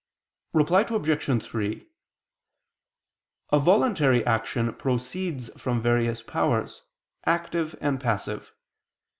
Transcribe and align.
Reply 0.53 0.81
Obj. 0.81 1.43
3: 1.43 1.87
A 3.51 3.59
voluntary 3.59 4.25
action 4.25 4.73
proceeds 4.73 5.49
from 5.61 5.79
various 5.79 6.23
powers, 6.23 6.81
active 7.27 7.75
and 7.81 7.99
passive. 8.01 8.51